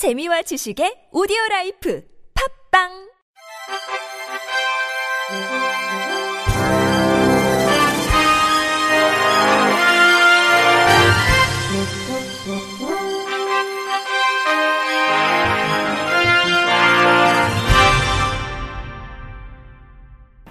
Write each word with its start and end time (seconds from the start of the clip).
재미와 0.00 0.40
지식의 0.40 1.12
오디오 1.12 1.36
라이프 1.50 2.00
팝빵 2.72 2.88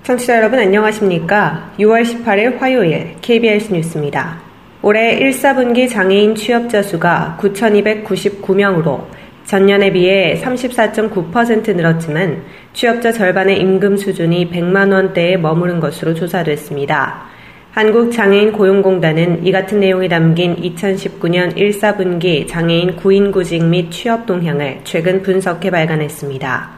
청취자 0.04 0.36
여러분 0.38 0.59
안녕하십니까? 0.59 1.73
6월 1.79 2.04
18일 2.04 2.59
화요일 2.59 3.16
KBS 3.21 3.73
뉴스입니다. 3.73 4.43
올해 4.84 5.13
1, 5.13 5.31
4분기 5.31 5.89
장애인 5.89 6.36
취업자 6.36 6.84
수가 6.84 7.39
9,299명으로 7.41 9.18
전년에 9.50 9.91
비해 9.91 10.39
34.9% 10.39 11.75
늘었지만 11.75 12.43
취업자 12.74 13.11
절반의 13.11 13.60
임금 13.60 13.97
수준이 13.97 14.51
100만 14.51 14.93
원대에 14.93 15.37
머무른 15.37 15.79
것으로 15.79 16.14
조사됐습니다. 16.14 17.24
한국장애인 17.71 18.51
고용공단은 18.51 19.47
이 19.47 19.51
같은 19.51 19.79
내용이 19.79 20.07
담긴 20.07 20.55
2019년 20.55 21.57
1, 21.57 21.71
4분기 21.71 22.47
장애인 22.47 22.97
구인 22.97 23.32
구직 23.32 23.65
및 23.65 23.89
취업 23.89 24.27
동향을 24.27 24.82
최근 24.83 25.24
분석해 25.24 25.71
발간했습니다. 25.71 26.69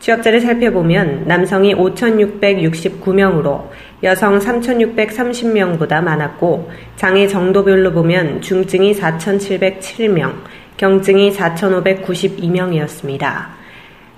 취업자를 0.00 0.40
살펴보면 0.40 1.24
남성이 1.26 1.74
5,669명으로 1.74 3.68
여성 4.02 4.38
3,630명보다 4.38 6.02
많았고 6.02 6.70
장애 6.96 7.26
정도별로 7.26 7.92
보면 7.92 8.40
중증이 8.40 8.94
4,707명, 8.94 10.32
경증이 10.76 11.32
4,592명이었습니다. 11.32 13.46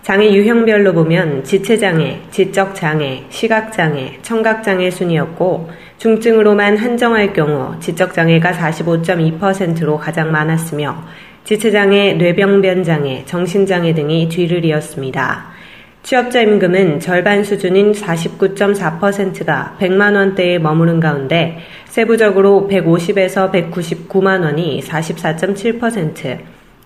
장애 0.02 0.32
유형별로 0.32 0.92
보면 0.94 1.44
지체장애, 1.44 2.23
지적장애, 2.30 3.24
시각장애, 3.28 4.18
청각장애 4.23 4.90
순이었고 4.90 5.70
중증으로만 5.98 6.78
한정할 6.78 7.32
경우 7.32 7.78
지적장애가 7.80 8.52
45.2%로 8.52 9.98
가장 9.98 10.32
많았으며 10.32 11.04
지체장애, 11.45 12.15
뇌병변장애, 12.15 13.24
정신장애 13.26 13.95
등이 13.95 14.28
뒤를 14.28 14.65
이었습니다. 14.65 15.57
취업자 16.02 16.41
임금은 16.41 17.01
절반 17.01 17.45
수준인 17.45 17.93
49.4%가 17.93 19.77
100만 19.79 20.15
원대에 20.15 20.59
머무른 20.59 21.01
가운데 21.01 21.59
세부적으로 21.87 22.68
150에서 22.71 23.52
199만 23.52 24.43
원이 24.43 24.80
44.7%, 24.80 26.38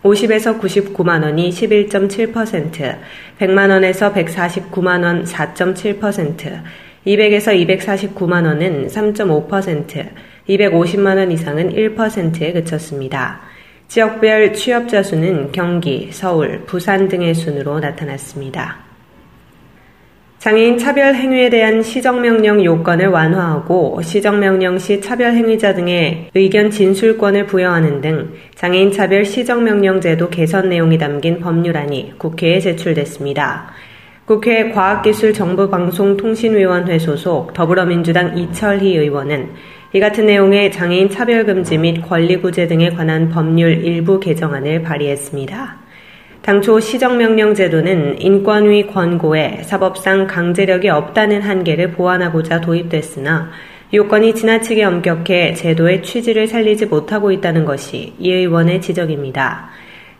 50에서 0.02 0.60
99만 0.60 1.22
원이 1.22 1.50
11.7%, 1.50 2.98
100만 3.38 3.70
원에서 3.70 4.12
149만 4.12 5.04
원 5.04 5.24
4.7%, 5.24 6.62
200에서 7.06 8.14
249만 8.16 8.44
원은 8.46 8.88
3.5%, 8.88 10.08
250만 10.48 11.18
원 11.18 11.30
이상은 11.30 11.72
1%에 11.72 12.52
그쳤습니다. 12.52 13.40
지역별 13.86 14.54
취업자 14.54 15.02
수는 15.02 15.52
경기, 15.52 16.08
서울, 16.10 16.64
부산 16.64 17.08
등의 17.08 17.34
순으로 17.34 17.78
나타났습니다. 17.78 18.91
장애인 20.42 20.76
차별 20.76 21.14
행위에 21.14 21.48
대한 21.50 21.84
시정명령 21.84 22.64
요건을 22.64 23.06
완화하고 23.06 24.02
시정명령 24.02 24.80
시 24.80 25.00
차별 25.00 25.34
행위자 25.34 25.72
등의 25.72 26.30
의견 26.34 26.68
진술권을 26.68 27.46
부여하는 27.46 28.00
등 28.00 28.32
장애인 28.56 28.90
차별 28.90 29.24
시정명령 29.24 30.00
제도 30.00 30.28
개선 30.30 30.68
내용이 30.68 30.98
담긴 30.98 31.38
법률안이 31.38 32.14
국회에 32.18 32.58
제출됐습니다. 32.58 33.70
국회 34.24 34.72
과학기술정보방송통신위원회 34.72 36.98
소속 36.98 37.52
더불어민주당 37.52 38.36
이철희 38.36 38.96
의원은 38.96 39.50
이 39.92 40.00
같은 40.00 40.26
내용의 40.26 40.72
장애인 40.72 41.08
차별금지 41.08 41.78
및 41.78 42.02
권리구제 42.02 42.66
등에 42.66 42.90
관한 42.90 43.28
법률 43.28 43.84
일부 43.84 44.18
개정안을 44.18 44.82
발의했습니다. 44.82 45.81
당초 46.42 46.80
시정명령 46.80 47.54
제도는 47.54 48.20
인권위 48.20 48.88
권고에 48.88 49.60
사법상 49.62 50.26
강제력이 50.26 50.88
없다는 50.88 51.40
한계를 51.40 51.92
보완하고자 51.92 52.60
도입됐으나 52.60 53.50
요건이 53.94 54.34
지나치게 54.34 54.82
엄격해 54.82 55.54
제도의 55.54 56.02
취지를 56.02 56.48
살리지 56.48 56.86
못하고 56.86 57.30
있다는 57.30 57.64
것이 57.64 58.14
이 58.18 58.32
의원의 58.32 58.80
지적입니다. 58.80 59.68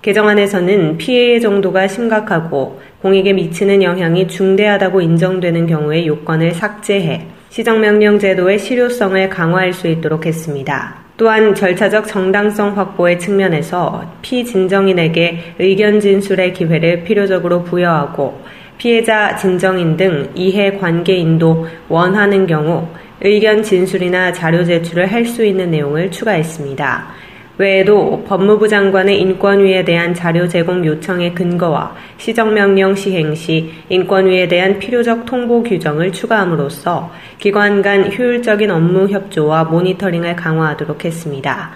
개정안에서는 0.03 0.97
피해의 0.97 1.41
정도가 1.41 1.89
심각하고 1.89 2.81
공익에 3.01 3.33
미치는 3.33 3.83
영향이 3.83 4.29
중대하다고 4.29 5.01
인정되는 5.01 5.67
경우에 5.67 6.07
요건을 6.07 6.53
삭제해 6.53 7.27
시정명령 7.49 8.21
제도의 8.21 8.61
실효성을 8.61 9.29
강화할 9.29 9.73
수 9.73 9.89
있도록 9.89 10.27
했습니다. 10.27 11.02
또한 11.17 11.55
절차적 11.55 12.07
정당성 12.07 12.77
확보의 12.77 13.19
측면에서 13.19 14.05
피진정인에게 14.23 15.55
의견 15.59 16.01
진술의 16.01 16.53
기회를 16.55 17.05
필요적으로 17.05 17.63
부여하고 17.63 18.41
피해자 18.79 19.37
진정인 19.37 19.97
등 19.97 20.31
이해 20.35 20.79
관계인도 20.79 21.67
원하는 21.89 22.47
경우 22.47 22.89
의견 23.21 23.63
진술이나 23.63 24.33
자료 24.33 24.65
제출을 24.65 25.13
할 25.13 25.25
수 25.25 25.45
있는 25.45 25.71
내용을 25.71 26.11
추가했습니다. 26.11 27.22
외에도 27.59 28.25
법무부 28.27 28.67
장관의 28.67 29.21
인권위에 29.21 29.85
대한 29.85 30.15
자료 30.15 30.49
제공 30.49 30.85
요청의 30.85 31.35
근거와 31.35 31.95
시정명령 32.17 32.95
시행 32.95 33.35
시 33.35 33.71
인권위에 33.89 34.49
대한 34.49 34.79
필요적 34.79 35.27
통보 35.27 35.63
규정을 35.63 36.13
추가함으로써 36.13 37.13
기관 37.39 37.83
간 37.83 38.11
효율적인 38.11 38.71
업무 38.71 39.09
협조와 39.09 39.65
모니터링을 39.65 40.35
강화하도록 40.35 41.05
했습니다. 41.05 41.71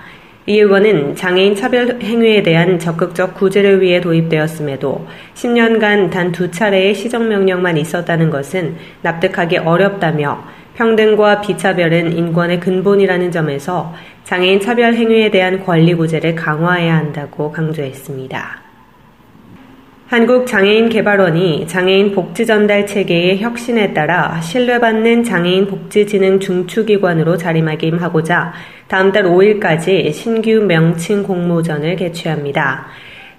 이 0.49 0.61
의원은 0.61 1.17
장애인 1.17 1.57
차별 1.57 1.99
행위에 2.01 2.43
대한 2.45 2.79
적극적 2.79 3.35
구제를 3.35 3.81
위해 3.81 4.01
도입되었음에도 4.01 5.05
10년간 5.35 6.11
단 6.11 6.31
두 6.31 6.51
차례의 6.51 6.95
시정명령만 6.95 7.77
있었다는 7.77 8.31
것은 8.31 8.77
납득하기 9.03 9.59
어렵다며 9.59 10.45
평등과 10.77 11.41
비차별은 11.41 12.13
인권의 12.13 12.61
근본이라는 12.61 13.31
점에서 13.31 13.95
장애인 14.25 14.61
차별 14.61 14.95
행위에 14.95 15.31
대한 15.31 15.65
권리 15.65 15.95
구제를 15.95 16.35
강화해야 16.35 16.97
한다고 16.97 17.51
강조했습니다. 17.51 18.67
한국장애인개발원이 20.09 21.67
장애인 21.67 22.15
복지 22.15 22.47
전달 22.47 22.87
체계의 22.87 23.41
혁신에 23.41 23.93
따라 23.93 24.41
신뢰받는 24.41 25.25
장애인 25.25 25.67
복지진흥 25.67 26.39
중추기관으로 26.39 27.37
자리매김하고자 27.37 28.53
다음 28.87 29.11
달 29.11 29.25
5일까지 29.25 30.13
신규 30.13 30.61
명칭 30.61 31.25
공모전을 31.25 31.97
개최합니다. 31.97 32.87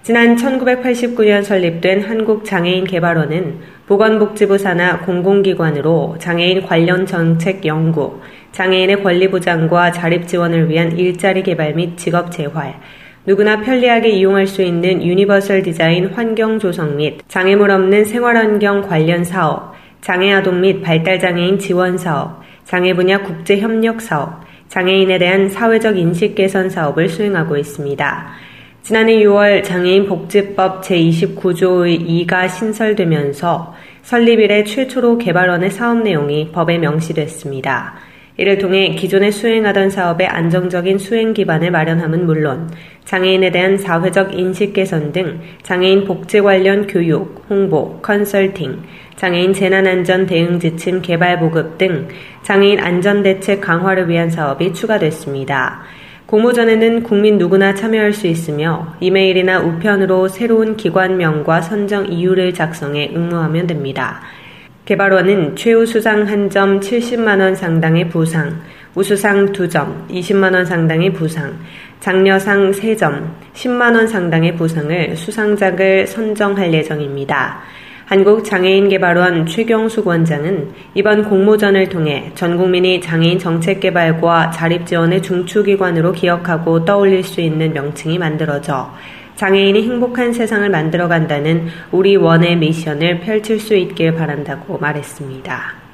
지난 0.03 0.35
1989년 0.35 1.43
설립된 1.43 2.01
한국장애인개발원은 2.01 3.59
보건복지부 3.87 4.57
산하 4.57 4.99
공공기관으로 4.99 6.15
장애인 6.19 6.65
관련 6.65 7.05
정책 7.05 7.65
연구, 7.65 8.21
장애인의 8.51 9.03
권리 9.03 9.29
보장과 9.29 9.91
자립 9.91 10.27
지원을 10.27 10.69
위한 10.69 10.97
일자리 10.97 11.43
개발 11.43 11.73
및 11.73 11.97
직업 11.97 12.31
재활, 12.31 12.79
누구나 13.25 13.59
편리하게 13.59 14.09
이용할 14.09 14.47
수 14.47 14.61
있는 14.61 15.03
유니버설 15.03 15.61
디자인 15.63 16.07
환경 16.07 16.57
조성 16.57 16.95
및 16.95 17.19
장애물 17.27 17.69
없는 17.71 18.05
생활환경 18.05 18.83
관련 18.83 19.25
사업, 19.25 19.73
장애아동 19.99 20.61
및 20.61 20.81
발달장애인 20.81 21.59
지원 21.59 21.97
사업, 21.97 22.41
장애 22.63 22.93
분야 22.93 23.21
국제 23.21 23.59
협력 23.59 24.01
사업, 24.01 24.41
장애인에 24.69 25.17
대한 25.17 25.49
사회적 25.49 25.97
인식 25.97 26.35
개선 26.35 26.69
사업을 26.69 27.09
수행하고 27.09 27.57
있습니다. 27.57 28.27
지난해 28.87 29.17
6월 29.17 29.65
장애인 29.65 30.05
복지법 30.05 30.81
제29조의 30.81 32.25
2가 32.25 32.47
신설되면서 32.47 33.75
설립 34.01 34.39
이래 34.39 34.63
최초로 34.63 35.17
개발원의 35.17 35.71
사업 35.71 36.03
내용이 36.03 36.53
법에 36.53 36.77
명시됐습니다. 36.77 37.95
이를 38.37 38.57
통해 38.59 38.95
기존에 38.95 39.29
수행하던 39.29 39.89
사업의 39.89 40.27
안정적인 40.27 40.99
수행 40.99 41.33
기반을 41.33 41.69
마련함은 41.69 42.25
물론 42.25 42.69
장애인에 43.03 43.51
대한 43.51 43.77
사회적 43.77 44.39
인식 44.39 44.71
개선 44.71 45.11
등 45.11 45.41
장애인 45.63 46.05
복지 46.05 46.39
관련 46.39 46.87
교육, 46.87 47.45
홍보, 47.49 47.99
컨설팅, 48.01 48.83
장애인 49.17 49.51
재난안전 49.51 50.27
대응 50.27 50.61
지침 50.61 51.01
개발 51.01 51.39
보급 51.39 51.77
등 51.77 52.07
장애인 52.43 52.79
안전 52.79 53.21
대책 53.21 53.59
강화를 53.59 54.07
위한 54.07 54.29
사업이 54.29 54.71
추가됐습니다. 54.71 55.81
공모전에는 56.27 57.03
국민 57.03 57.37
누구나 57.37 57.73
참여할 57.73 58.11
수 58.11 58.27
있으며 58.27 58.95
이메일이나 58.99 59.61
우편으로 59.61 60.27
새로운 60.27 60.75
기관명과 60.75 61.61
선정 61.61 62.05
이유를 62.05 62.53
작성해 62.53 63.11
응모하면 63.15 63.65
됩니다. 63.65 64.19
개발원은 64.83 65.55
최우 65.55 65.85
수상 65.85 66.27
한 66.27 66.49
점 66.49 66.81
70만원 66.81 67.55
상당의 67.55 68.09
보상, 68.09 68.59
우수상 68.93 69.53
2점, 69.53 70.09
20만원 70.09 70.65
상당의 70.65 71.13
부상, 71.13 71.57
장려상 72.01 72.71
3점, 72.71 73.31
10만원 73.53 74.07
상당의 74.07 74.55
부상을 74.57 75.15
수상작을 75.15 76.07
선정할 76.07 76.73
예정입니다. 76.73 77.61
한국장애인개발원 78.07 79.47
최경숙 79.47 80.07
원장은 80.07 80.71
이번 80.93 81.25
공모전을 81.25 81.89
통해 81.89 82.31
전 82.35 82.55
국민이 82.55 83.01
장애인 83.01 83.37
정책 83.37 83.81
개발과 83.81 84.51
자립 84.51 84.85
지원의 84.85 85.21
중추기관으로 85.21 86.13
기억하고 86.13 86.85
떠올릴 86.85 87.21
수 87.25 87.41
있는 87.41 87.73
명칭이 87.73 88.17
만들어져 88.17 88.93
장애인이 89.35 89.83
행복한 89.83 90.31
세상을 90.31 90.69
만들어간다는 90.69 91.67
우리 91.91 92.15
원의 92.15 92.55
미션을 92.55 93.19
펼칠 93.19 93.59
수 93.59 93.75
있길 93.75 94.13
바란다고 94.13 94.77
말했습니다. 94.77 95.86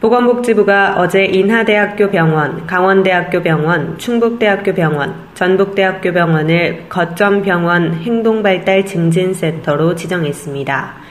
보건복지부가 0.00 0.96
어제 0.98 1.24
인하대학교 1.24 2.10
병원, 2.10 2.66
강원대학교 2.66 3.42
병원, 3.42 3.96
충북대학교 3.96 4.74
병원, 4.74 5.14
전북대학교 5.34 6.12
병원을 6.12 6.84
거점 6.90 7.40
병원 7.40 7.94
행동발달 7.94 8.84
증진센터로 8.84 9.94
지정했습니다. 9.94 11.06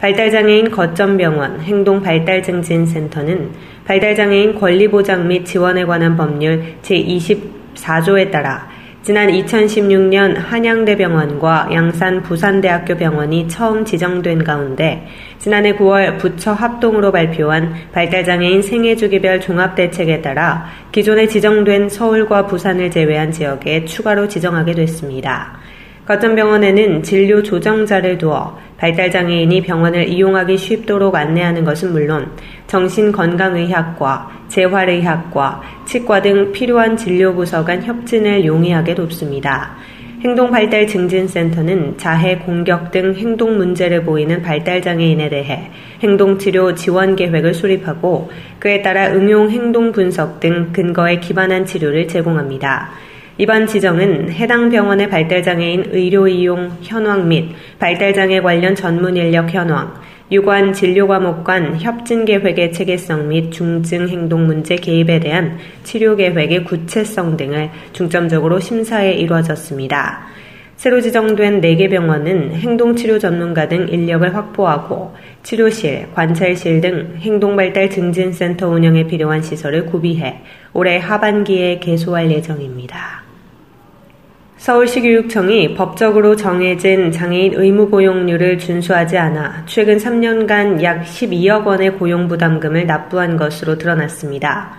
발달장애인 0.00 0.70
거점병원 0.70 1.60
행동발달증진센터는 1.60 3.50
발달장애인 3.84 4.58
권리보장 4.58 5.28
및 5.28 5.44
지원에 5.44 5.84
관한 5.84 6.16
법률 6.16 6.76
제24조에 6.82 8.30
따라 8.30 8.69
지난 9.10 9.26
2016년 9.26 10.36
한양대병원과 10.36 11.70
양산 11.72 12.22
부산대학교 12.22 12.94
병원이 12.94 13.48
처음 13.48 13.84
지정된 13.84 14.44
가운데 14.44 15.04
지난해 15.40 15.74
9월 15.74 16.16
부처 16.16 16.52
합동으로 16.52 17.10
발표한 17.10 17.74
발달장애인 17.90 18.62
생애주기별 18.62 19.40
종합대책에 19.40 20.22
따라 20.22 20.66
기존에 20.92 21.26
지정된 21.26 21.88
서울과 21.88 22.46
부산을 22.46 22.92
제외한 22.92 23.32
지역에 23.32 23.84
추가로 23.84 24.28
지정하게 24.28 24.74
됐습니다. 24.74 25.58
거점병원에는 26.06 27.02
진료 27.02 27.42
조정자를 27.42 28.16
두어 28.16 28.56
발달장애인이 28.78 29.62
병원을 29.62 30.08
이용하기 30.08 30.56
쉽도록 30.56 31.16
안내하는 31.16 31.64
것은 31.64 31.90
물론 31.90 32.30
정신건강의학과, 32.70 34.30
재활의학과, 34.46 35.60
치과 35.86 36.22
등 36.22 36.52
필요한 36.52 36.96
진료 36.96 37.34
부서 37.34 37.64
간 37.64 37.82
협진을 37.82 38.44
용이하게 38.44 38.94
돕습니다. 38.94 39.72
행동발달증진센터는 40.22 41.98
자해, 41.98 42.38
공격 42.38 42.92
등 42.92 43.14
행동 43.16 43.56
문제를 43.56 44.04
보이는 44.04 44.40
발달장애인에 44.42 45.30
대해 45.30 45.70
행동치료 46.02 46.76
지원 46.76 47.16
계획을 47.16 47.54
수립하고 47.54 48.30
그에 48.60 48.82
따라 48.82 49.08
응용 49.08 49.50
행동 49.50 49.90
분석 49.90 50.38
등 50.38 50.70
근거에 50.72 51.18
기반한 51.18 51.64
치료를 51.64 52.06
제공합니다. 52.06 52.90
이번 53.38 53.66
지정은 53.66 54.30
해당 54.30 54.68
병원의 54.68 55.08
발달장애인 55.08 55.86
의료 55.92 56.28
이용 56.28 56.70
현황 56.82 57.26
및 57.26 57.48
발달장애 57.78 58.42
관련 58.42 58.74
전문 58.74 59.16
인력 59.16 59.52
현황, 59.52 59.94
유관 60.32 60.72
진료 60.74 61.08
과목 61.08 61.42
간 61.42 61.76
협진 61.80 62.24
계획의 62.24 62.72
체계성 62.72 63.28
및 63.28 63.50
중증 63.50 64.08
행동 64.08 64.46
문제 64.46 64.76
개입에 64.76 65.18
대한 65.18 65.58
치료 65.82 66.14
계획의 66.14 66.62
구체성 66.64 67.36
등을 67.36 67.70
중점적으로 67.92 68.60
심사해 68.60 69.12
이루어졌습니다. 69.14 70.20
새로 70.76 71.00
지정된 71.00 71.60
4개 71.60 71.90
병원은 71.90 72.52
행동치료 72.54 73.18
전문가 73.18 73.68
등 73.68 73.88
인력을 73.88 74.34
확보하고 74.34 75.14
치료실, 75.42 76.12
관찰실 76.14 76.80
등 76.80 77.16
행동발달 77.18 77.90
증진센터 77.90 78.68
운영에 78.68 79.08
필요한 79.08 79.42
시설을 79.42 79.86
구비해 79.86 80.42
올해 80.72 80.98
하반기에 80.98 81.80
개소할 81.80 82.30
예정입니다. 82.30 83.29
서울시 84.60 85.00
교육청이 85.00 85.72
법적으로 85.72 86.36
정해진 86.36 87.10
장애인 87.10 87.54
의무 87.54 87.88
고용률을 87.88 88.58
준수하지 88.58 89.16
않아 89.16 89.64
최근 89.64 89.96
3년간 89.96 90.82
약 90.82 91.02
12억 91.02 91.64
원의 91.64 91.96
고용부담금을 91.96 92.86
납부한 92.86 93.38
것으로 93.38 93.78
드러났습니다. 93.78 94.76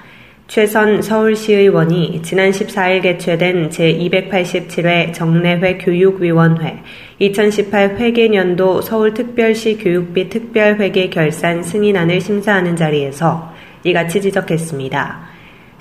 최선 0.48 1.02
서울시의원이 1.02 2.22
지난 2.22 2.52
14일 2.52 3.02
개최된 3.02 3.70
제287회 3.70 5.16
정례회 5.16 5.80
교육위원회 5.80 6.84
2018 7.18 7.98
회계년도 7.98 8.82
서울특별시 8.82 9.80
교육비 9.80 10.30
특별회계 10.30 11.10
결산 11.10 11.64
승인안을 11.64 12.22
심사하는 12.22 12.76
자리에서 12.76 13.52
이같이 13.84 14.22
지적했습니다. 14.22 15.31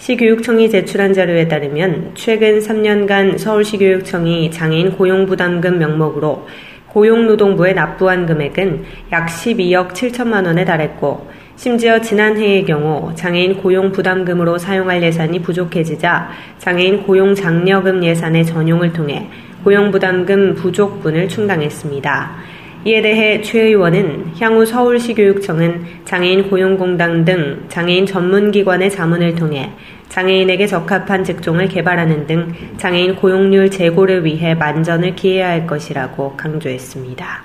시교육청이 0.00 0.70
제출한 0.70 1.12
자료에 1.12 1.47
따르면 1.47 2.12
최근 2.14 2.58
3년간 2.58 3.37
서울시교육청이 3.37 4.50
장애인 4.50 4.93
고용부담금 4.93 5.79
명목으로 5.79 6.47
고용노동부에 6.88 7.75
납부한 7.75 8.25
금액은 8.25 8.82
약 9.12 9.26
12억 9.26 9.91
7천만 9.91 10.47
원에 10.47 10.64
달했고 10.64 11.29
심지어 11.56 12.00
지난해의 12.00 12.64
경우 12.64 13.14
장애인 13.14 13.58
고용부담금으로 13.58 14.56
사용할 14.56 15.02
예산이 15.02 15.43
부족해지자 15.43 16.31
장애인 16.56 17.02
고용장려금 17.02 18.02
예산의 18.02 18.47
전용을 18.47 18.94
통해 18.94 19.29
고용부담금 19.64 20.55
부족분을 20.55 21.29
충당했습니다. 21.29 22.37
이에 22.85 23.03
대해 23.03 23.43
최 23.43 23.61
의원은 23.65 24.32
향후 24.41 24.65
서울시 24.65 25.12
교육청은 25.12 25.85
장애인 26.06 26.49
고용공단 26.49 27.27
등 27.27 27.65
장애인 27.69 28.06
전문기관의 28.06 28.91
자문을 28.91 29.35
통해 29.35 29.71
장애인에게 30.09 30.67
적합한 30.67 31.23
직종을 31.23 31.69
개발하는 31.69 32.27
등 32.27 32.53
장애인 32.79 33.17
고용률 33.17 33.71
제고를 33.71 34.25
위해 34.25 34.55
만전을 34.55 35.15
기해야 35.15 35.50
할 35.50 35.67
것이라고 35.67 36.37
강조했습니다. 36.37 37.44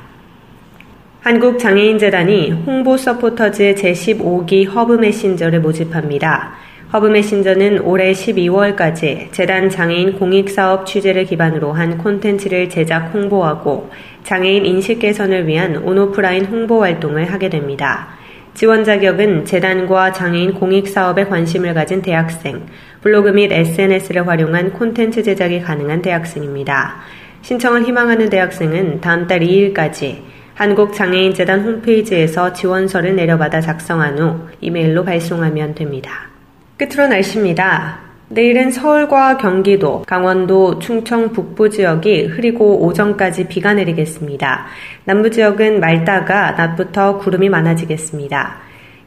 한국장애인재단이 1.20 2.52
홍보 2.52 2.96
서포터즈 2.96 3.76
제15기 3.76 4.70
허브 4.70 4.94
메신저를 4.94 5.60
모집합니다. 5.60 6.54
허브 6.94 7.08
메신저는 7.08 7.82
올해 7.82 8.12
12월까지 8.12 9.32
재단 9.32 9.70
장애인 9.70 10.20
공익사업 10.20 10.86
취재를 10.86 11.26
기반으로 11.26 11.74
한 11.74 11.98
콘텐츠를 11.98 12.70
제작 12.70 13.14
홍보하고 13.14 13.90
장애인 14.24 14.66
인식 14.66 15.00
개선을 15.00 15.48
위한 15.48 15.78
온오프라인 15.78 16.46
홍보 16.46 16.84
활동을 16.84 17.34
하게 17.34 17.50
됩니다. 17.50 18.10
지원 18.54 18.84
자격은 18.86 19.46
재단과 19.46 20.14
장애인 20.14 20.54
공익사업에 20.54 21.26
관심을 21.26 21.74
가진 21.74 22.02
대학생, 22.02 22.68
블로그 23.02 23.30
및 23.30 23.52
SNS를 23.52 24.28
활용한 24.28 24.72
콘텐츠 24.74 25.24
제작이 25.24 25.62
가능한 25.62 26.02
대학생입니다. 26.02 26.98
신청을 27.42 27.84
희망하는 27.84 28.30
대학생은 28.30 29.02
다음 29.02 29.28
달 29.28 29.42
2일까지 29.42 30.20
한국장애인재단 30.54 31.62
홈페이지에서 31.62 32.54
지원서를 32.54 33.16
내려받아 33.16 33.60
작성한 33.60 34.20
후 34.20 34.48
이메일로 34.62 35.04
발송하면 35.04 35.76
됩니다. 35.76 36.35
끝으로 36.78 37.08
날씨입니다. 37.08 38.00
내일은 38.28 38.70
서울과 38.70 39.38
경기도, 39.38 40.04
강원도, 40.06 40.78
충청 40.80 41.32
북부 41.32 41.70
지역이 41.70 42.26
흐리고 42.26 42.86
오전까지 42.86 43.48
비가 43.48 43.74
내리겠습니다. 43.74 44.66
남부 45.06 45.32
지역은 45.32 45.80
맑다가 45.80 46.52
낮부터 46.52 47.20
구름이 47.20 47.48
많아지겠습니다. 47.48 48.58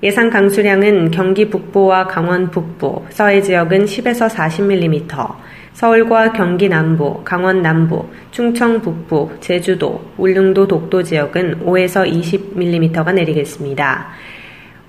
예상 0.03 0.31
강수량은 0.31 1.11
경기 1.11 1.51
북부와 1.51 2.07
강원 2.07 2.51
북부, 2.51 3.05
서해 3.11 3.43
지역은 3.43 3.85
10에서 3.85 4.31
40mm, 4.31 5.35
서울과 5.75 6.33
경기 6.33 6.71
남부, 6.71 7.23
강원 7.23 7.61
남부, 7.61 8.09
충청 8.31 8.81
북부, 8.81 9.31
제주도, 9.41 10.01
울릉도 10.17 10.69
독도 10.69 11.03
지역은 11.03 11.67
5에서 11.67 12.11
20mm가 12.11 13.13
내리겠습니다. 13.13 14.09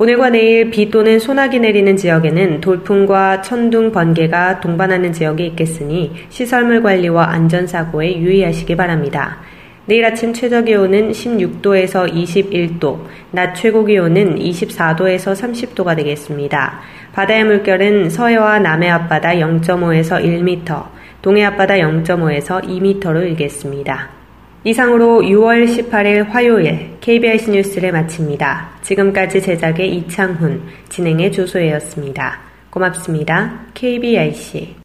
오늘과 0.01 0.29
내일 0.29 0.72
비 0.72 0.89
또는 0.89 1.20
소나기 1.20 1.60
내리는 1.60 1.98
지역에는 1.98 2.62
돌풍과 2.62 3.41
천둥, 3.41 3.91
번개가 3.91 4.62
동반하는 4.62 5.12
지역이 5.12 5.46
있겠으니 5.48 6.13
시설물 6.29 6.82
관리와 6.82 7.32
안전사고에 7.32 8.18
유의하시기 8.18 8.77
바랍니다. 8.77 9.39
내일 9.88 10.06
아침 10.06 10.32
최저 10.32 10.62
기온은 10.62 11.12
16도에서 11.12 12.13
21도, 12.13 13.00
낮 13.32 13.53
최고 13.56 13.84
기온은 13.84 14.39
24도에서 14.39 15.34
30도가 15.36 15.98
되겠습니다. 15.98 16.79
바다의 17.12 17.44
물결은 17.44 18.10
서해와 18.10 18.60
남해 18.60 18.88
앞바다 18.88 19.32
0.5에서 19.32 20.24
1m, 20.24 20.82
동해 21.22 21.44
앞바다 21.44 21.74
0.5에서 21.74 22.63
2m로 22.63 23.22
일겠습니다. 23.24 24.19
이상으로 24.63 25.22
6월 25.22 25.66
18일 25.66 26.28
화요일 26.30 26.98
KBIC 27.00 27.51
뉴스를 27.51 27.92
마칩니다. 27.92 28.70
지금까지 28.82 29.42
제작의 29.42 29.96
이창훈, 29.96 30.62
진행의 30.89 31.32
조소혜였습니다. 31.32 32.39
고맙습니다. 32.70 33.62
KBIC 33.74 34.75